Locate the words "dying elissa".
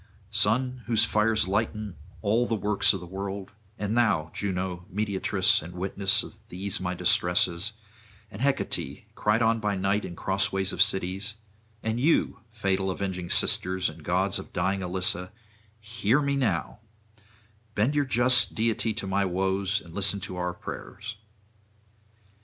14.51-15.31